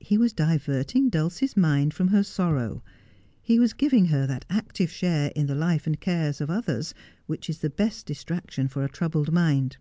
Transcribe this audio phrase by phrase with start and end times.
[0.00, 2.82] He was diverting Dulcie's mind from her sorrow;
[3.42, 6.94] he was giving r er that active share in the life and cares of others
[7.26, 9.76] which is the best distraction for a troubled mind.